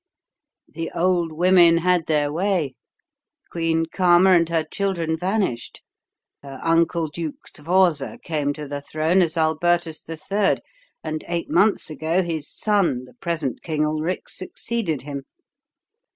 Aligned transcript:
"The 0.67 0.89
old 0.95 1.31
women 1.31 1.77
had 1.77 2.07
their 2.07 2.33
way. 2.33 2.73
Queen 3.51 3.85
Karma 3.85 4.31
and 4.31 4.49
her 4.49 4.63
children 4.63 5.15
vanished; 5.15 5.83
her 6.41 6.59
uncle 6.63 7.07
Duke 7.07 7.47
Sforza 7.55 8.17
came 8.23 8.51
to 8.53 8.67
the 8.67 8.81
throne 8.81 9.21
as 9.21 9.37
Alburtus 9.37 10.03
III., 10.09 10.57
and 11.03 11.23
eight 11.27 11.51
months 11.51 11.91
ago 11.91 12.23
his 12.23 12.49
son, 12.51 13.05
the 13.05 13.13
present 13.21 13.61
King 13.61 13.85
Ulric, 13.85 14.27
succeeded 14.27 15.03
him. 15.03 15.21